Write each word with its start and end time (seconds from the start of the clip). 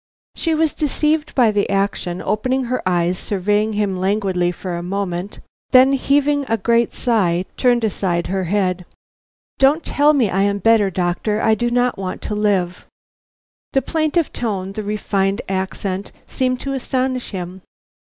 She 0.35 0.55
was 0.55 0.73
deceived 0.73 1.35
by 1.35 1.51
the 1.51 1.69
action. 1.69 2.23
Opening 2.23 2.63
her 2.63 2.81
eyes, 2.89 3.19
she 3.19 3.23
surveyed 3.27 3.75
him 3.75 3.99
languidly 3.99 4.51
for 4.51 4.75
a 4.75 4.81
moment, 4.81 5.41
then 5.73 5.93
heaving 5.93 6.43
a 6.49 6.57
great 6.57 6.91
sigh, 6.91 7.45
turned 7.55 7.83
aside 7.83 8.25
her 8.25 8.45
head. 8.45 8.87
"Don't 9.59 9.83
tell 9.83 10.13
me 10.13 10.27
I 10.27 10.41
am 10.41 10.57
better, 10.57 10.89
doctor. 10.89 11.39
I 11.39 11.53
do 11.53 11.69
not 11.69 11.99
want 11.99 12.23
to 12.23 12.33
live." 12.33 12.87
The 13.73 13.83
plaintive 13.83 14.33
tone, 14.33 14.71
the 14.71 14.81
refined 14.81 15.41
accent, 15.47 16.11
seemed 16.25 16.59
to 16.61 16.73
astonish 16.73 17.29
him. 17.29 17.61